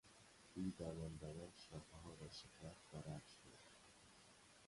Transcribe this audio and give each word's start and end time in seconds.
او 0.55 0.63
دوان 0.77 1.15
دوان 1.15 1.51
شاخهها 1.57 2.13
را 2.21 2.27
شکست 2.29 2.93
و 2.93 2.97
رد 2.97 3.25
شد. 3.41 3.57